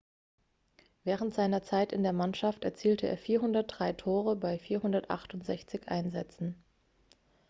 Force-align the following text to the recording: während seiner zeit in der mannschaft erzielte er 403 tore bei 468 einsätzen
während 1.03 1.31
seiner 1.35 1.61
zeit 1.61 1.93
in 1.93 2.01
der 2.01 2.11
mannschaft 2.11 2.63
erzielte 2.63 3.07
er 3.07 3.19
403 3.19 3.93
tore 3.93 4.35
bei 4.35 4.57
468 4.57 5.89
einsätzen 5.89 6.55